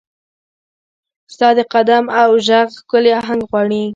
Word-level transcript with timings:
ستا 1.33 1.49
د 1.57 1.59
قدم 1.73 2.03
او 2.21 2.29
ږغ، 2.47 2.67
ښکلې 2.77 3.11
اهنګ 3.21 3.41
غواړي 3.49 3.83